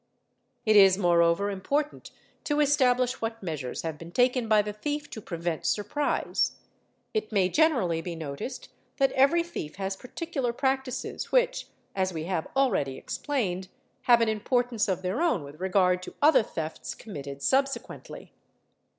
i 0.65 0.71
It 0.71 0.75
is 0.77 0.97
moreover 0.97 1.51
important 1.51 2.09
to 2.45 2.59
establish 2.59 3.21
what 3.21 3.43
measures 3.43 3.83
have 3.83 3.99
been 3.99 4.11
taken 4.11 4.47
by 4.49 4.63
the 4.63 4.73
thief 4.73 5.11
to 5.11 5.21
prevent 5.21 5.63
surprise; 5.63 6.53
it 7.13 7.31
may 7.31 7.49
generally 7.49 8.01
be 8.01 8.15
noticed 8.15 8.69
that 8.97 9.11
every 9.11 9.43
thief 9.43 9.75
has 9.75 9.95
particular 9.95 10.53
practices 10.53 11.31
which, 11.31 11.67
as 11.95 12.13
we 12.15 12.23
have 12.23 12.47
already 12.55 12.97
ex, 12.97 13.19
'plained, 13.19 13.67
have 14.09 14.21
an 14.21 14.27
importance 14.27 14.87
of 14.87 15.03
their 15.03 15.21
own 15.21 15.43
with 15.43 15.59
regard 15.59 16.01
to 16.01 16.15
other 16.19 16.41
thefts 16.41 16.95
e 16.95 16.97
"committed 16.97 17.43
subsequently. 17.43 18.33